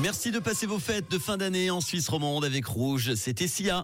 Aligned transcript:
Merci 0.00 0.32
de 0.32 0.40
passer 0.40 0.66
vos 0.66 0.80
fêtes 0.80 1.08
de 1.08 1.18
fin 1.20 1.36
d'année 1.36 1.70
en 1.70 1.80
Suisse 1.80 2.08
romande 2.08 2.44
avec 2.44 2.66
Rouge. 2.66 3.14
C'était 3.14 3.46
Sia. 3.46 3.80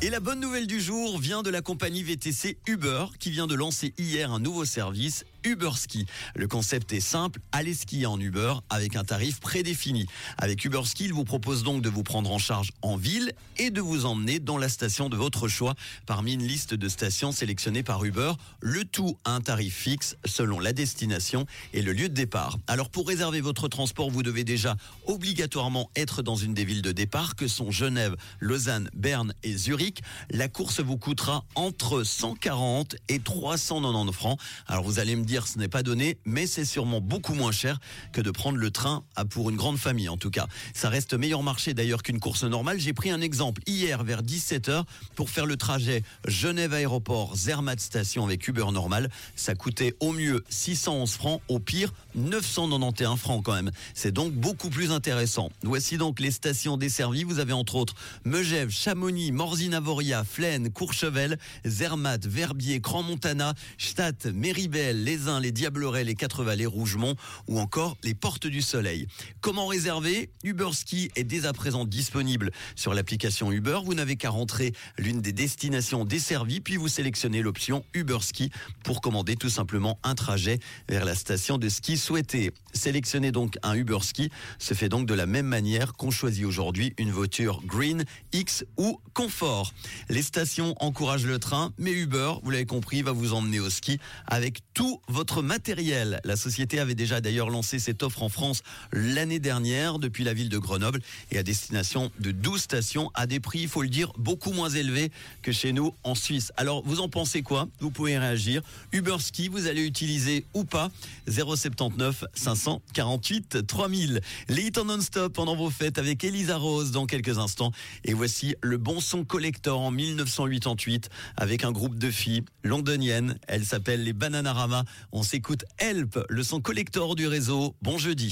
Et 0.00 0.08
la 0.08 0.20
bonne 0.20 0.40
nouvelle 0.40 0.66
du 0.66 0.80
jour 0.80 1.18
vient 1.18 1.42
de 1.42 1.50
la 1.50 1.60
compagnie 1.60 2.02
VTC 2.02 2.56
Uber 2.66 3.06
qui 3.18 3.30
vient 3.30 3.46
de 3.46 3.54
lancer 3.54 3.92
hier 3.98 4.32
un 4.32 4.40
nouveau 4.40 4.64
service 4.64 5.24
Uber 5.46 5.70
Ski. 5.76 6.06
Le 6.34 6.48
concept 6.48 6.92
est 6.92 7.00
simple, 7.00 7.38
allez 7.52 7.72
skier 7.72 8.06
en 8.06 8.18
Uber 8.18 8.54
avec 8.68 8.96
un 8.96 9.04
tarif 9.04 9.38
prédéfini. 9.38 10.06
Avec 10.38 10.64
Uber 10.64 10.82
Ski, 10.84 11.04
il 11.04 11.12
vous 11.12 11.22
propose 11.22 11.62
donc 11.62 11.82
de 11.82 11.88
vous 11.88 12.02
prendre 12.02 12.32
en 12.32 12.38
charge 12.38 12.72
en 12.82 12.96
ville 12.96 13.32
et 13.56 13.70
de 13.70 13.80
vous 13.80 14.06
emmener 14.06 14.40
dans 14.40 14.58
la 14.58 14.68
station 14.68 15.08
de 15.08 15.16
votre 15.16 15.46
choix 15.46 15.76
parmi 16.04 16.34
une 16.34 16.42
liste 16.42 16.74
de 16.74 16.88
stations 16.88 17.30
sélectionnées 17.30 17.84
par 17.84 18.04
Uber, 18.04 18.32
le 18.60 18.84
tout 18.84 19.18
à 19.24 19.36
un 19.36 19.40
tarif 19.40 19.76
fixe 19.76 20.16
selon 20.24 20.58
la 20.58 20.72
destination 20.72 21.46
et 21.72 21.80
le 21.80 21.92
lieu 21.92 22.08
de 22.08 22.14
départ. 22.14 22.58
Alors 22.66 22.90
pour 22.90 23.06
réserver 23.06 23.40
votre 23.40 23.68
transport, 23.68 24.10
vous 24.10 24.24
devez 24.24 24.42
déjà 24.42 24.76
obligatoirement 25.06 25.90
être 25.94 26.22
dans 26.22 26.34
une 26.34 26.54
des 26.54 26.64
villes 26.64 26.82
de 26.82 26.90
départ 26.90 27.36
que 27.36 27.46
sont 27.46 27.70
Genève, 27.70 28.16
Lausanne, 28.40 28.90
Berne 28.94 29.32
et 29.44 29.56
Zurich. 29.56 30.02
La 30.30 30.48
course 30.48 30.80
vous 30.80 30.98
coûtera 30.98 31.44
entre 31.54 32.02
140 32.02 32.96
et 33.08 33.20
390 33.20 34.12
francs. 34.12 34.40
Alors 34.66 34.82
vous 34.82 34.98
allez 34.98 35.14
me 35.14 35.24
dire 35.24 35.35
ce 35.44 35.58
n'est 35.58 35.68
pas 35.68 35.82
donné, 35.82 36.18
mais 36.24 36.46
c'est 36.46 36.64
sûrement 36.64 37.00
beaucoup 37.00 37.34
moins 37.34 37.52
cher 37.52 37.78
que 38.12 38.20
de 38.20 38.30
prendre 38.30 38.58
le 38.58 38.70
train 38.70 39.04
pour 39.30 39.50
une 39.50 39.56
grande 39.56 39.76
famille 39.76 40.08
en 40.08 40.16
tout 40.16 40.30
cas. 40.30 40.46
Ça 40.72 40.88
reste 40.88 41.14
meilleur 41.14 41.42
marché 41.42 41.74
d'ailleurs 41.74 42.02
qu'une 42.02 42.20
course 42.20 42.44
normale. 42.44 42.80
J'ai 42.80 42.92
pris 42.92 43.10
un 43.10 43.20
exemple 43.20 43.60
hier 43.66 44.04
vers 44.04 44.22
17h 44.22 44.84
pour 45.14 45.30
faire 45.30 45.46
le 45.46 45.56
trajet 45.56 46.02
Genève 46.26 46.72
aéroport 46.72 47.36
Zermatt 47.36 47.80
station 47.80 48.24
avec 48.24 48.46
Uber 48.48 48.66
normal. 48.72 49.10
Ça 49.34 49.54
coûtait 49.54 49.94
au 50.00 50.12
mieux 50.12 50.44
611 50.48 51.10
francs, 51.12 51.40
au 51.48 51.58
pire 51.58 51.92
991 52.14 53.18
francs 53.18 53.44
quand 53.44 53.54
même. 53.54 53.70
C'est 53.94 54.12
donc 54.12 54.32
beaucoup 54.32 54.70
plus 54.70 54.92
intéressant. 54.92 55.50
Voici 55.62 55.98
donc 55.98 56.20
les 56.20 56.30
stations 56.30 56.76
desservies. 56.76 57.24
Vous 57.24 57.40
avez 57.40 57.52
entre 57.52 57.74
autres 57.74 57.94
Megève, 58.24 58.70
Chamonix, 58.70 59.32
Morzine-Avoria, 59.32 60.24
Flaine, 60.24 60.70
Courchevel, 60.70 61.38
Zermatt, 61.66 62.24
Verbier, 62.26 62.80
Grand-Montana, 62.80 63.54
Stadt, 63.78 64.26
Méribel, 64.26 65.02
Les 65.04 65.25
les 65.26 65.52
Diablerets, 65.52 66.04
les 66.04 66.14
Quatre-Vallées, 66.14 66.66
Rougemont 66.66 67.16
ou 67.48 67.58
encore 67.58 67.96
les 68.02 68.14
Portes 68.14 68.46
du 68.46 68.62
Soleil. 68.62 69.06
Comment 69.40 69.66
réserver? 69.66 70.30
Uber 70.44 70.70
Ski 70.72 71.10
est 71.16 71.24
dès 71.24 71.46
à 71.46 71.52
présent 71.52 71.84
disponible 71.84 72.50
sur 72.76 72.94
l'application 72.94 73.50
Uber. 73.52 73.80
Vous 73.84 73.94
n'avez 73.94 74.16
qu'à 74.16 74.30
rentrer 74.30 74.72
l'une 74.98 75.20
des 75.20 75.32
destinations 75.32 76.04
desservies, 76.04 76.60
puis 76.60 76.76
vous 76.76 76.88
sélectionnez 76.88 77.42
l'option 77.42 77.84
Uber 77.94 78.18
Ski 78.20 78.50
pour 78.84 79.00
commander 79.00 79.36
tout 79.36 79.50
simplement 79.50 79.98
un 80.02 80.14
trajet 80.14 80.60
vers 80.88 81.04
la 81.04 81.14
station 81.14 81.58
de 81.58 81.68
ski 81.68 81.96
souhaitée. 81.96 82.52
Sélectionner 82.72 83.32
donc 83.32 83.58
un 83.62 83.74
Uber 83.74 83.98
Ski 84.02 84.30
se 84.58 84.74
fait 84.74 84.88
donc 84.88 85.06
de 85.06 85.14
la 85.14 85.26
même 85.26 85.46
manière 85.46 85.94
qu'on 85.94 86.10
choisit 86.10 86.44
aujourd'hui 86.44 86.94
une 86.98 87.10
voiture 87.10 87.60
Green, 87.64 88.04
X 88.32 88.64
ou 88.76 89.00
Confort. 89.14 89.72
Les 90.08 90.22
stations 90.22 90.74
encouragent 90.78 91.26
le 91.26 91.38
train, 91.38 91.72
mais 91.78 91.92
Uber, 91.92 92.34
vous 92.42 92.50
l'avez 92.50 92.66
compris, 92.66 93.02
va 93.02 93.12
vous 93.12 93.34
emmener 93.34 93.60
au 93.60 93.70
ski 93.70 93.98
avec 94.26 94.60
tout 94.74 95.00
votre 95.08 95.42
matériel. 95.42 96.20
La 96.24 96.36
société 96.36 96.78
avait 96.78 96.94
déjà 96.94 97.20
d'ailleurs 97.20 97.50
lancé 97.50 97.78
cette 97.78 98.02
offre 98.02 98.22
en 98.22 98.28
France 98.28 98.62
l'année 98.92 99.38
dernière 99.38 99.98
depuis 99.98 100.24
la 100.24 100.34
ville 100.34 100.48
de 100.48 100.58
Grenoble 100.58 101.00
et 101.30 101.38
à 101.38 101.42
destination 101.42 102.10
de 102.20 102.30
12 102.30 102.60
stations 102.60 103.10
à 103.14 103.26
des 103.26 103.40
prix, 103.40 103.60
il 103.60 103.68
faut 103.68 103.82
le 103.82 103.88
dire, 103.88 104.12
beaucoup 104.18 104.52
moins 104.52 104.70
élevés 104.70 105.10
que 105.42 105.52
chez 105.52 105.72
nous 105.72 105.94
en 106.04 106.14
Suisse. 106.14 106.52
Alors, 106.56 106.82
vous 106.84 107.00
en 107.00 107.08
pensez 107.08 107.42
quoi? 107.42 107.68
Vous 107.80 107.90
pouvez 107.90 108.18
réagir. 108.18 108.62
Uber 108.92 109.16
Ski, 109.18 109.48
vous 109.48 109.66
allez 109.66 109.84
utiliser 109.84 110.44
ou 110.54 110.64
pas? 110.64 110.90
079 111.28 112.24
548 112.34 113.66
3000. 113.66 114.20
Les 114.48 114.62
hits 114.62 114.78
en 114.78 114.84
non-stop 114.84 115.32
pendant 115.32 115.56
vos 115.56 115.70
fêtes 115.70 115.98
avec 115.98 116.24
Elisa 116.24 116.56
Rose 116.56 116.90
dans 116.90 117.06
quelques 117.06 117.38
instants. 117.38 117.72
Et 118.04 118.14
voici 118.14 118.54
le 118.62 118.78
bon 118.78 119.00
son 119.00 119.24
collector 119.24 119.80
en 119.80 119.90
1988 119.90 121.10
avec 121.36 121.64
un 121.64 121.72
groupe 121.72 121.98
de 121.98 122.10
filles 122.10 122.44
londoniennes. 122.62 123.38
Elles 123.46 123.64
s'appellent 123.64 124.04
les 124.04 124.12
Bananarama. 124.12 124.84
On 125.12 125.22
s'écoute 125.22 125.64
Help, 125.78 126.18
le 126.28 126.42
son 126.42 126.60
collector 126.60 127.14
du 127.14 127.26
réseau. 127.26 127.74
Bon 127.82 127.98
jeudi. 127.98 128.24